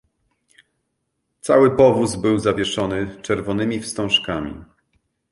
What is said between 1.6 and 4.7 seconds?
powóz był zawieszony czerwonymi wstążkami."